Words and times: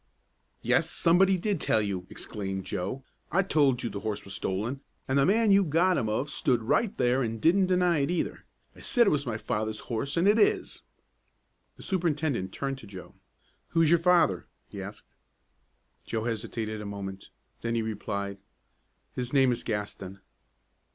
"Yes, 0.63 0.89
somebody 0.89 1.37
did 1.37 1.61
tell 1.61 1.79
you!" 1.79 2.07
exclaimed 2.09 2.65
Joe. 2.65 3.03
"I 3.31 3.43
told 3.43 3.83
you 3.83 3.89
the 3.91 3.99
horse 3.99 4.25
was 4.25 4.33
stolen, 4.33 4.81
and 5.07 5.19
the 5.19 5.27
man 5.27 5.51
you 5.51 5.63
got 5.63 5.95
him 5.95 6.09
of 6.09 6.27
stood 6.31 6.63
right 6.63 6.97
there 6.97 7.21
an' 7.23 7.37
didn't 7.37 7.67
deny 7.67 7.99
it, 7.99 8.09
either! 8.09 8.43
I 8.75 8.79
said 8.79 9.05
it 9.05 9.11
was 9.11 9.27
my 9.27 9.37
father's 9.37 9.81
horse, 9.81 10.17
an' 10.17 10.25
it 10.25 10.39
is!" 10.39 10.81
The 11.77 11.83
superintendent 11.83 12.51
turned 12.51 12.79
to 12.79 12.87
Joe. 12.87 13.13
"Who 13.67 13.83
is 13.83 13.91
your 13.91 13.99
father?" 13.99 14.47
he 14.69 14.81
asked. 14.81 15.13
Joe 16.03 16.23
hesitated 16.23 16.81
a 16.81 16.85
moment. 16.87 17.27
Then 17.61 17.75
he 17.75 17.83
replied, 17.83 18.39
"His 19.13 19.33
name 19.33 19.51
is 19.51 19.63
Gaston." 19.63 20.19